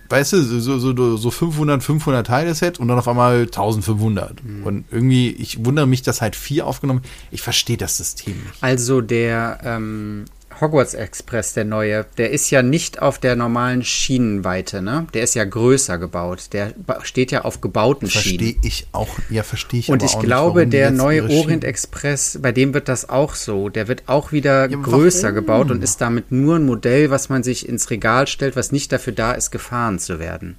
[0.09, 4.43] weißt du, so, so, so 500, 500 Teile-Set und dann auf einmal 1500.
[4.43, 4.63] Mhm.
[4.63, 7.01] Und irgendwie, ich wundere mich, dass halt vier aufgenommen.
[7.31, 8.61] Ich verstehe das System nicht.
[8.63, 10.25] Also der ähm,
[10.61, 15.07] Hogwarts Express, der neue, der ist ja nicht auf der normalen Schienenweite, ne?
[15.13, 16.49] Der ist ja größer gebaut.
[16.53, 18.53] Der steht ja auf gebauten versteh Schienen.
[18.53, 22.51] Verstehe ich auch, ja, verstehe ich Und ich glaube, nicht, der neue Orient Express, bei
[22.51, 23.69] dem wird das auch so.
[23.69, 25.35] Der wird auch wieder ja, größer warum?
[25.35, 28.91] gebaut und ist damit nur ein Modell, was man sich ins Regal stellt, was nicht
[28.91, 30.55] dafür da ist, gefahren zu werden.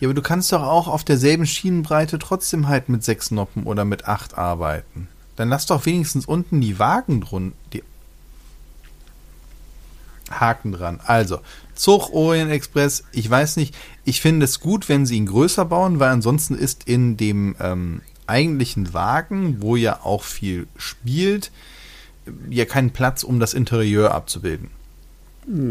[0.00, 3.84] Ja, aber du kannst doch auch auf derselben Schienenbreite trotzdem halt mit sechs Noppen oder
[3.84, 5.08] mit acht arbeiten.
[5.34, 7.82] Dann lass doch wenigstens unten die Wagen drunter, die
[10.30, 11.00] Haken dran.
[11.04, 11.40] Also,
[11.74, 16.00] Zug Orient Express, ich weiß nicht, ich finde es gut, wenn sie ihn größer bauen,
[16.00, 21.50] weil ansonsten ist in dem ähm, eigentlichen Wagen, wo ja auch viel spielt,
[22.50, 24.70] ja kein Platz, um das Interieur abzubilden.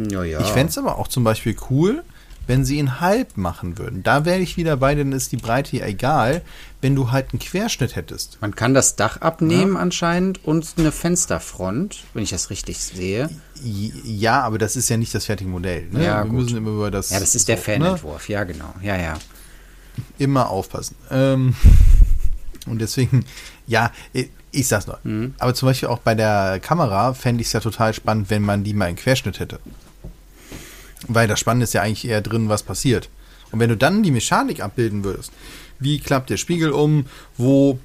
[0.09, 0.39] Ja, ja.
[0.39, 2.03] Ich fände es aber auch zum Beispiel cool,
[2.47, 4.03] wenn sie ihn halb machen würden.
[4.03, 6.41] Da wäre ich wieder bei, denn ist die Breite ja egal,
[6.81, 8.37] wenn du halt einen Querschnitt hättest.
[8.41, 9.79] Man kann das Dach abnehmen ja.
[9.79, 13.29] anscheinend und eine Fensterfront, wenn ich das richtig sehe.
[13.61, 15.87] Ja, aber das ist ja nicht das fertige Modell.
[15.91, 16.05] Ne?
[16.05, 16.39] Ja, Wir gut.
[16.39, 17.09] müssen immer über das.
[17.09, 17.61] Ja, das ist der ne?
[17.61, 18.33] Fanentwurf, ne?
[18.33, 18.73] ja, genau.
[18.81, 19.13] Ja, ja.
[20.17, 20.95] Immer aufpassen.
[21.11, 21.55] Ähm,
[22.67, 23.25] und deswegen,
[23.65, 23.91] ja,
[24.51, 24.99] ich sag's nur.
[25.03, 25.33] Mhm.
[25.39, 28.63] Aber zum Beispiel auch bei der Kamera fände ich es ja total spannend, wenn man
[28.63, 29.59] die mal einen Querschnitt hätte.
[31.07, 33.09] Weil das Spannende ist ja eigentlich eher drin, was passiert.
[33.51, 35.31] Und wenn du dann die Mechanik abbilden würdest,
[35.79, 37.05] wie klappt der Spiegel um,
[37.37, 37.79] wo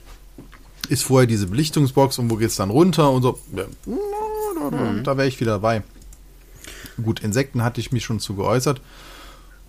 [0.88, 5.04] ist vorher diese Belichtungsbox und wo geht es dann runter und so, mhm.
[5.04, 5.82] da wäre ich wieder dabei.
[7.02, 8.80] Gut, Insekten hatte ich mich schon zu geäußert.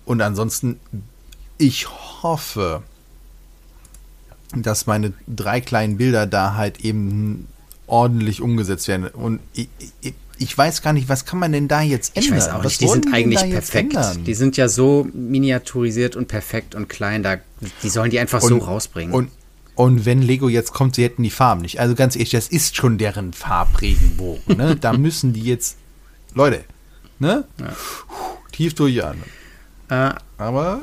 [0.04, 0.78] Und ansonsten,
[1.56, 1.88] ich
[2.22, 2.82] hoffe,
[4.54, 7.48] dass meine drei kleinen Bilder da halt eben
[7.86, 9.08] ordentlich umgesetzt werden.
[9.08, 9.68] Und ich,
[10.00, 12.38] ich, ich weiß gar nicht, was kann man denn da jetzt ändern?
[12.38, 13.96] Ich weiß auch nicht, die sind eigentlich perfekt.
[14.26, 17.36] Die sind ja so miniaturisiert und perfekt und klein, da,
[17.82, 19.14] die sollen die einfach und, so rausbringen.
[19.14, 19.30] Und,
[19.74, 21.80] und wenn Lego jetzt kommt, sie hätten die Farben nicht.
[21.80, 24.56] Also ganz ehrlich, das ist schon deren Farbregenbogen.
[24.56, 24.76] Ne?
[24.80, 25.76] da müssen die jetzt,
[26.34, 26.64] Leute,
[27.18, 27.44] ne?
[27.60, 27.72] Ja.
[28.52, 29.24] Tief durchatmen.
[29.88, 30.80] Äh, Aber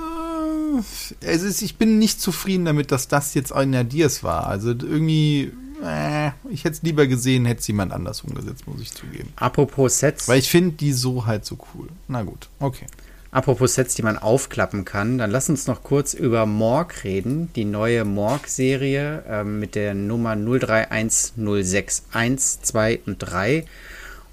[1.21, 4.47] es ist, ich bin nicht zufrieden damit, dass das jetzt ein Nadirs war.
[4.47, 5.51] Also irgendwie
[5.83, 9.33] äh, ich hätte es lieber gesehen, hätte es jemand anders umgesetzt, muss ich zugeben.
[9.35, 10.27] Apropos Sets.
[10.27, 11.87] Weil ich finde die so halt so cool.
[12.07, 12.85] Na gut, okay.
[13.31, 17.49] Apropos Sets, die man aufklappen kann, dann lass uns noch kurz über Morg reden.
[17.55, 23.65] Die neue Morg-Serie äh, mit der Nummer 031061, 2 und 3.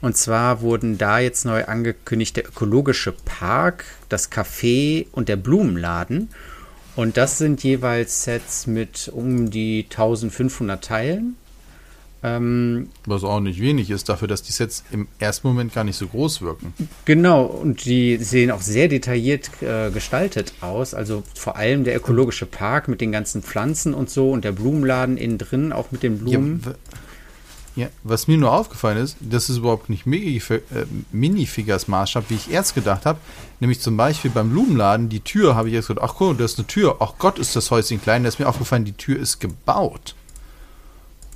[0.01, 6.31] Und zwar wurden da jetzt neu angekündigt der ökologische Park, das Café und der Blumenladen.
[6.99, 11.37] Und das sind jeweils Sets mit um die 1500 Teilen.
[12.25, 15.95] Ähm, Was auch nicht wenig ist, dafür, dass die Sets im ersten Moment gar nicht
[15.97, 16.73] so groß wirken.
[17.05, 20.93] Genau, und die sehen auch sehr detailliert äh, gestaltet aus.
[20.93, 25.19] Also vor allem der ökologische Park mit den ganzen Pflanzen und so und der Blumenladen
[25.19, 26.63] innen drin, auch mit den Blumen.
[26.67, 26.73] Ja,
[27.79, 30.61] ja, was mir nur aufgefallen ist, das ist überhaupt nicht äh,
[31.13, 33.21] Minifigures-Maßstab, wie ich erst gedacht habe.
[33.61, 36.59] Nämlich zum Beispiel beim Blumenladen, die Tür habe ich jetzt gedacht, ach cool, das ist
[36.59, 36.97] eine Tür.
[36.99, 38.25] Ach Gott, ist das Häuschen klein.
[38.25, 40.17] Da ist mir aufgefallen, die Tür ist gebaut.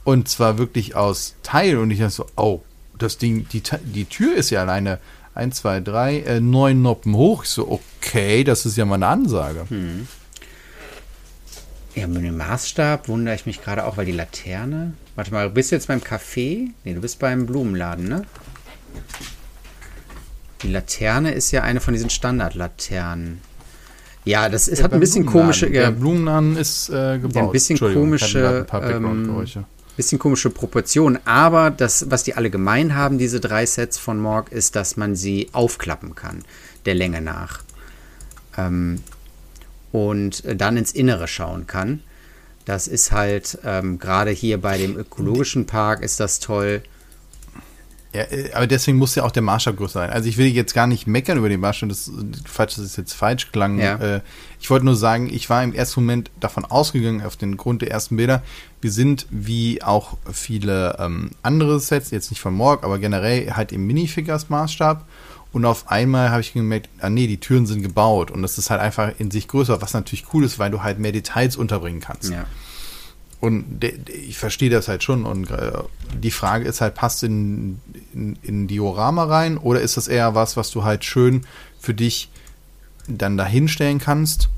[0.02, 1.78] Und zwar wirklich aus Teil.
[1.78, 2.62] Und ich dachte so, oh,
[2.98, 4.98] das Ding, die, die Tür ist ja alleine
[5.36, 7.44] 1, 2, 3, äh, 9 Noppen hoch.
[7.44, 9.64] Ich so, okay, das ist ja mal eine Ansage.
[9.68, 10.08] Hm.
[11.94, 14.94] Ja, mit dem Maßstab wundere ich mich gerade auch, weil die Laterne.
[15.14, 16.70] Warte mal, du bist jetzt beim Café?
[16.84, 18.22] Nee, du bist beim Blumenladen, ne?
[20.62, 23.40] Die Laterne ist ja eine von diesen Standardlaternen.
[24.24, 25.66] Ja, das ist, ja, hat ein bisschen komische.
[25.66, 27.34] Ja, der Blumenladen ist äh, gebaut.
[27.34, 28.66] Ja, ein bisschen komische.
[28.72, 29.64] Ähm,
[29.96, 31.18] bisschen komische Proportionen.
[31.26, 35.16] Aber das, was die alle gemein haben, diese drei Sets von Morg, ist, dass man
[35.16, 36.44] sie aufklappen kann,
[36.86, 37.62] der Länge nach.
[38.56, 39.02] Ähm,
[39.92, 42.00] und dann ins Innere schauen kann.
[42.64, 46.82] Das ist halt ähm, gerade hier bei dem ökologischen Park ist das toll.
[48.14, 50.10] Ja, äh, aber deswegen muss ja auch der Maßstab größer sein.
[50.10, 52.10] Also ich will jetzt gar nicht meckern über den Maßstab, das,
[52.44, 53.80] falsch, das ist jetzt falsch klang.
[53.80, 53.96] Ja.
[53.96, 54.20] Äh,
[54.60, 57.90] ich wollte nur sagen, ich war im ersten Moment davon ausgegangen, auf den Grund der
[57.90, 58.42] ersten Bilder,
[58.80, 63.72] wir sind wie auch viele ähm, andere Sets, jetzt nicht von Morg, aber generell halt
[63.72, 65.02] im Minifigures-Maßstab.
[65.52, 68.70] Und auf einmal habe ich gemerkt, ah nee, die Türen sind gebaut und das ist
[68.70, 72.00] halt einfach in sich größer, was natürlich cool ist, weil du halt mehr Details unterbringen
[72.00, 72.30] kannst.
[72.30, 72.46] Ja.
[73.38, 75.24] Und ich verstehe das halt schon.
[75.24, 75.72] Und äh,
[76.14, 77.80] die Frage ist halt, passt in,
[78.14, 81.44] in, in Diorama rein oder ist das eher was, was du halt schön
[81.78, 82.30] für dich
[83.08, 84.48] dann dahinstellen kannst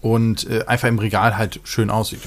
[0.00, 2.20] und äh, einfach im Regal halt schön aussieht.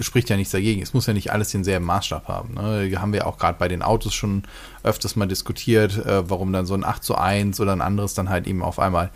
[0.00, 0.82] Spricht ja nichts dagegen.
[0.82, 2.54] Es muss ja nicht alles denselben Maßstab haben.
[2.54, 2.90] Ne?
[2.98, 4.44] Haben wir auch gerade bei den Autos schon
[4.82, 8.28] öfters mal diskutiert, äh, warum dann so ein 8 zu 1 oder ein anderes dann
[8.28, 9.10] halt eben auf einmal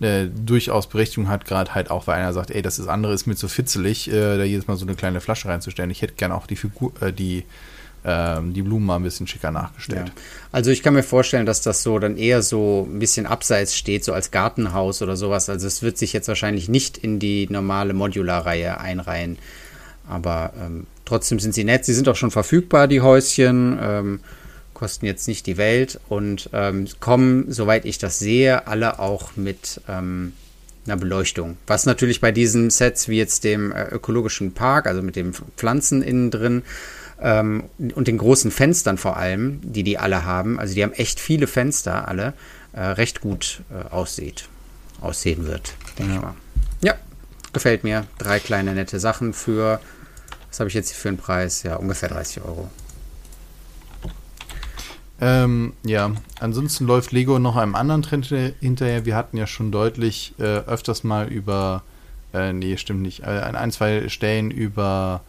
[0.00, 3.26] äh, durchaus Berechtigung hat, gerade halt auch, weil einer sagt, ey, das ist andere ist
[3.26, 5.90] mir zu fitzelig, äh, da jedes Mal so eine kleine Flasche reinzustellen.
[5.90, 7.44] Ich hätte gerne auch die Figur, äh, die
[8.04, 10.08] ähm, die Blumen mal ein bisschen schicker nachgestellt.
[10.08, 10.22] Ja.
[10.50, 14.04] Also ich kann mir vorstellen, dass das so dann eher so ein bisschen abseits steht,
[14.04, 15.48] so als Gartenhaus oder sowas.
[15.48, 19.38] Also es wird sich jetzt wahrscheinlich nicht in die normale Modularreihe einreihen.
[20.08, 21.84] Aber ähm, trotzdem sind sie nett.
[21.84, 23.78] Sie sind auch schon verfügbar, die Häuschen.
[23.80, 24.20] Ähm,
[24.82, 29.80] kosten jetzt nicht die Welt und ähm, kommen, soweit ich das sehe, alle auch mit
[29.88, 30.32] ähm,
[30.86, 31.56] einer Beleuchtung.
[31.68, 36.02] Was natürlich bei diesen Sets wie jetzt dem äh, ökologischen Park, also mit den Pflanzen
[36.02, 36.62] innen drin,
[37.22, 41.20] ähm, und den großen Fenstern vor allem, die die alle haben, also die haben echt
[41.20, 42.34] viele Fenster alle,
[42.72, 44.48] äh, recht gut äh, aussieht,
[45.00, 46.18] aussehen wird, denke ja.
[46.18, 46.34] ich mal.
[46.82, 46.94] Ja,
[47.52, 48.06] gefällt mir.
[48.18, 49.80] Drei kleine nette Sachen für,
[50.48, 51.62] was habe ich jetzt hier für einen Preis?
[51.62, 52.68] Ja, ungefähr 30 Euro.
[55.20, 59.04] Ähm, ja, ansonsten läuft Lego noch einem anderen Trend hinterher.
[59.04, 61.84] Wir hatten ja schon deutlich äh, öfters mal über,
[62.34, 65.20] äh, nee, stimmt nicht, äh, an ein, zwei Stellen über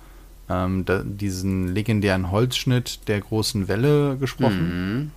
[0.54, 4.98] ähm, da, diesen legendären Holzschnitt der großen Welle gesprochen.
[4.98, 5.12] Mhm.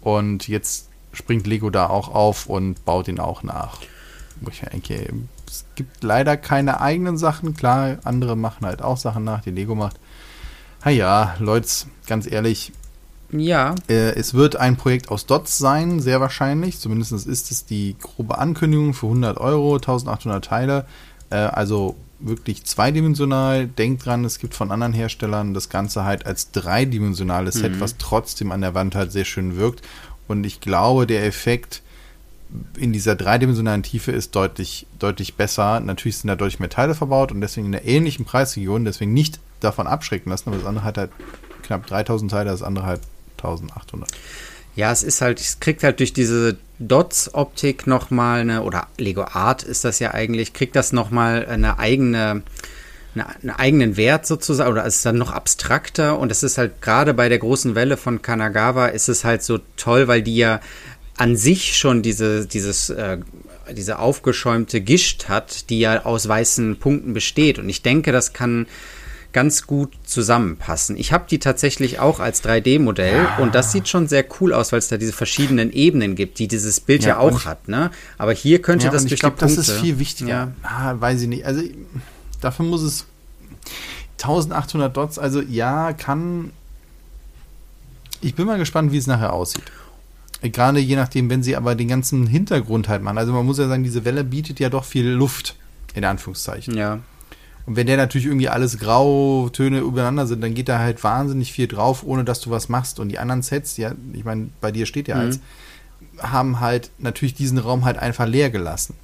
[0.00, 3.78] Und jetzt springt Lego da auch auf und baut ihn auch nach.
[4.40, 5.12] Wo ich denke,
[5.46, 7.54] es gibt leider keine eigenen Sachen.
[7.54, 9.96] Klar, andere machen halt auch Sachen nach, die Lego macht.
[10.84, 11.68] Naja, Leute,
[12.06, 12.72] ganz ehrlich.
[13.30, 13.74] Ja.
[13.88, 16.78] Äh, es wird ein Projekt aus Dots sein, sehr wahrscheinlich.
[16.78, 20.86] Zumindest ist es die grobe Ankündigung für 100 Euro, 1800 Teile.
[21.30, 23.66] Äh, also wirklich zweidimensional.
[23.66, 27.60] Denkt dran, es gibt von anderen Herstellern das Ganze halt als dreidimensionales mhm.
[27.60, 29.82] Set, was trotzdem an der Wand halt sehr schön wirkt.
[30.26, 31.82] Und ich glaube, der Effekt
[32.76, 35.80] in dieser dreidimensionalen Tiefe ist deutlich, deutlich besser.
[35.80, 39.38] Natürlich sind da deutlich mehr Teile verbaut und deswegen in der ähnlichen Preisregion, deswegen nicht
[39.60, 41.10] davon abschrecken lassen, aber das andere hat halt
[41.62, 43.00] knapp 3000 Teile, das andere halt
[43.38, 44.10] 1800.
[44.78, 49.64] Ja, es ist halt, es kriegt halt durch diese Dots-Optik nochmal eine, oder Lego Art
[49.64, 52.42] ist das ja eigentlich, kriegt das nochmal eine eigene,
[53.16, 57.12] eine, einen eigenen Wert sozusagen, oder ist dann noch abstrakter und es ist halt gerade
[57.12, 60.60] bei der großen Welle von Kanagawa ist es halt so toll, weil die ja
[61.16, 63.18] an sich schon diese, dieses, äh,
[63.72, 67.58] diese aufgeschäumte Gischt hat, die ja aus weißen Punkten besteht.
[67.58, 68.68] Und ich denke, das kann
[69.32, 70.96] ganz gut zusammenpassen.
[70.96, 73.36] Ich habe die tatsächlich auch als 3D-Modell ja.
[73.38, 76.48] und das sieht schon sehr cool aus, weil es da diese verschiedenen Ebenen gibt, die
[76.48, 77.68] dieses Bild ja, ja auch hat.
[77.68, 77.90] Ne?
[78.16, 79.44] Aber hier könnte ja, das durch ich die Punkte...
[79.44, 80.52] das ist viel wichtiger.
[80.62, 81.44] Ah, weiß ich nicht.
[81.44, 81.62] Also
[82.40, 83.06] dafür muss es
[84.22, 86.50] 1800 Dots, also ja, kann...
[88.20, 89.70] Ich bin mal gespannt, wie es nachher aussieht.
[90.40, 93.18] Gerade je nachdem, wenn sie aber den ganzen Hintergrund halt machen.
[93.18, 95.56] Also man muss ja sagen, diese Welle bietet ja doch viel Luft
[95.94, 96.76] In Anführungszeichen.
[96.76, 97.00] Ja.
[97.68, 101.66] Und wenn der natürlich irgendwie alles Grautöne übereinander sind, dann geht da halt wahnsinnig viel
[101.68, 102.98] drauf, ohne dass du was machst.
[102.98, 105.20] Und die anderen Sets, ja, ich meine, bei dir steht ja Mhm.
[105.20, 105.40] eins,
[106.18, 108.94] haben halt natürlich diesen Raum halt einfach leer gelassen.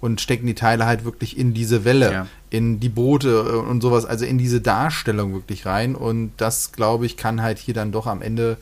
[0.00, 2.26] Und stecken die Teile halt wirklich in diese Welle, Ja.
[2.50, 5.96] in die Boote und sowas, also in diese Darstellung wirklich rein.
[5.96, 8.56] Und das, glaube ich, kann halt hier dann doch am Ende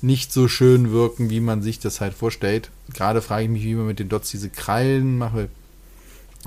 [0.00, 2.70] nicht so schön wirken, wie man sich das halt vorstellt.
[2.94, 5.48] Gerade frage ich mich, wie man mit den Dots diese Krallen will.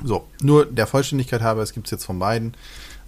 [0.04, 2.56] So, nur der Vollständigkeit halber, es gibt es jetzt von beiden.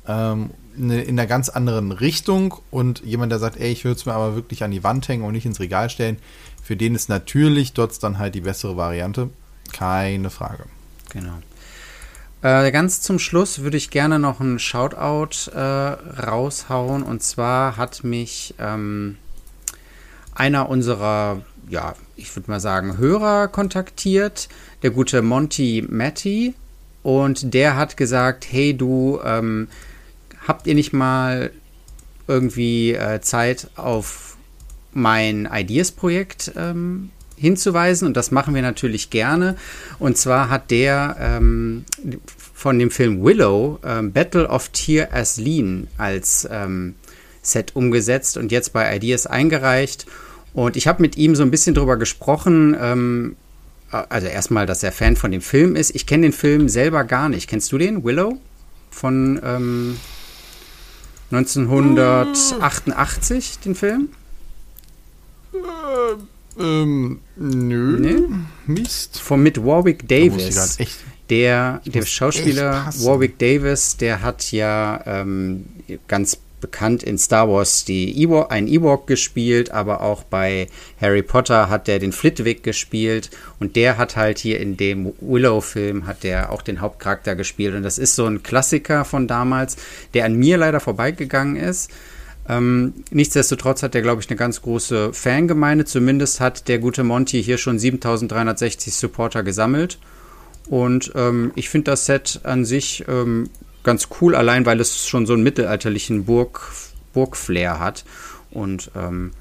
[0.07, 4.05] Ähm, ne, in einer ganz anderen Richtung und jemand, der sagt, ey, ich würde es
[4.05, 6.17] mir aber wirklich an die Wand hängen und nicht ins Regal stellen,
[6.63, 9.29] für den ist natürlich Dots dann halt die bessere Variante.
[9.73, 10.65] Keine Frage.
[11.11, 11.37] Genau.
[12.41, 17.03] Äh, ganz zum Schluss würde ich gerne noch einen Shoutout äh, raushauen.
[17.03, 19.17] Und zwar hat mich ähm,
[20.35, 24.49] einer unserer, ja, ich würde mal sagen, Hörer kontaktiert,
[24.83, 26.53] der gute Monty Matty.
[27.07, 29.69] Und der hat gesagt, hey du, ähm,
[30.45, 31.51] habt ihr nicht mal
[32.27, 34.35] irgendwie äh, Zeit auf
[34.91, 39.55] mein Ideas-Projekt ähm, hinzuweisen und das machen wir natürlich gerne.
[39.99, 41.85] Und zwar hat der ähm,
[42.53, 46.95] von dem Film Willow ähm, Battle of Tyr Asleen als ähm,
[47.41, 50.07] Set umgesetzt und jetzt bei Ideas eingereicht.
[50.53, 52.75] Und ich habe mit ihm so ein bisschen drüber gesprochen.
[53.89, 55.95] Also erstmal, dass er Fan von dem Film ist.
[55.95, 57.49] Ich kenne den Film selber gar nicht.
[57.49, 58.03] Kennst du den?
[58.03, 58.37] Willow?
[58.91, 59.97] Von ähm,
[61.31, 64.09] 1988, den Film?
[66.59, 67.99] Ähm, nö.
[67.99, 68.23] Nee?
[68.65, 69.19] Mist.
[69.19, 70.79] Von mit Warwick Davis.
[70.79, 70.97] echt.
[71.29, 72.89] Der, der Schauspieler.
[72.99, 75.65] Warwick Davis, der hat ja ähm,
[76.07, 80.67] ganz bekannt in Star Wars die Ewok, einen Ewok gespielt, aber auch bei
[80.99, 86.07] Harry Potter hat der den Flitwick gespielt und der hat halt hier in dem Willow-Film
[86.07, 89.77] hat der auch den Hauptcharakter gespielt und das ist so ein Klassiker von damals,
[90.13, 91.91] der an mir leider vorbeigegangen ist.
[92.49, 95.85] Ähm, nichtsdestotrotz hat der, glaube ich, eine ganz große Fangemeinde.
[95.85, 99.99] Zumindest hat der gute Monty hier schon 7360 Supporter gesammelt.
[100.69, 103.49] Und ähm, ich finde das Set an sich ähm,
[103.87, 106.73] ganz cool, allein weil es schon so einen mittelalterlichen Burg,
[107.13, 108.03] Burg-Flair hat.
[108.51, 109.31] Und ähm,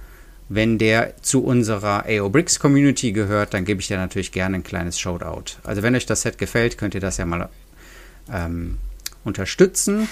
[0.49, 4.63] wenn der zu unserer AO Bricks Community gehört, dann gebe ich dir natürlich gerne ein
[4.63, 5.59] kleines Shoutout.
[5.65, 7.49] Also wenn euch das Set gefällt, könnt ihr das ja mal
[8.33, 8.79] ähm,
[9.25, 10.09] unterstützen.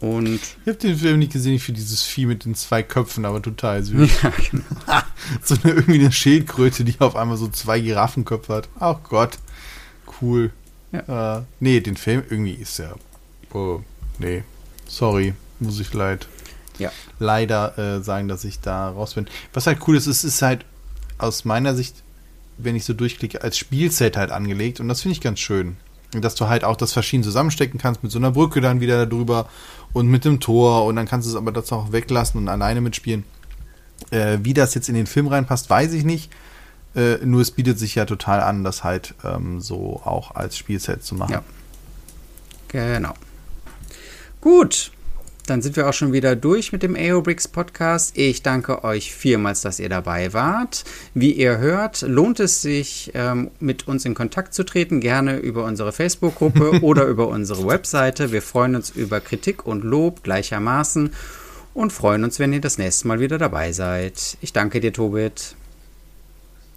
[0.00, 3.40] Und Ich habe den Film nicht gesehen für dieses Vieh mit den zwei Köpfen, aber
[3.40, 4.10] total süß.
[4.24, 4.64] ja, genau.
[5.44, 8.68] so eine irgendwie eine Schildkröte, die auf einmal so zwei Giraffenköpfe hat.
[8.80, 9.38] Ach Gott.
[10.20, 10.50] Cool.
[10.90, 12.96] Äh, nee, den Film irgendwie ist ja.
[13.52, 13.80] Oh,
[14.18, 14.42] nee.
[14.86, 15.34] Sorry.
[15.58, 16.28] Muss ich leid.
[16.78, 16.90] Ja.
[17.18, 19.26] Leider äh, sagen, dass ich da raus bin.
[19.52, 20.64] Was halt cool ist, es ist halt
[21.18, 22.02] aus meiner Sicht,
[22.58, 25.76] wenn ich so durchklicke, als Spielset halt angelegt und das finde ich ganz schön.
[26.12, 29.48] Dass du halt auch das verschieden zusammenstecken kannst, mit so einer Brücke dann wieder drüber
[29.92, 32.80] und mit dem Tor und dann kannst du es aber das auch weglassen und alleine
[32.80, 33.24] mitspielen.
[34.10, 36.30] Äh, wie das jetzt in den Film reinpasst, weiß ich nicht.
[36.94, 41.02] Äh, nur es bietet sich ja total an, das halt ähm, so auch als Spielset
[41.02, 41.32] zu machen.
[41.32, 41.42] Ja.
[42.68, 43.14] Genau.
[44.46, 44.92] Gut,
[45.46, 48.16] dann sind wir auch schon wieder durch mit dem AOBricks Podcast.
[48.16, 50.84] Ich danke euch vielmals, dass ihr dabei wart.
[51.14, 55.64] Wie ihr hört, lohnt es sich, ähm, mit uns in Kontakt zu treten, gerne über
[55.64, 58.30] unsere Facebook-Gruppe oder über unsere Webseite.
[58.30, 61.10] Wir freuen uns über Kritik und Lob gleichermaßen
[61.74, 64.38] und freuen uns, wenn ihr das nächste Mal wieder dabei seid.
[64.42, 65.56] Ich danke dir, Tobit.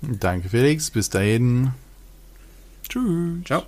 [0.02, 0.90] Danke, Felix.
[0.90, 1.70] Bis dahin.
[2.90, 3.46] Tschüss.
[3.46, 3.62] Ciao.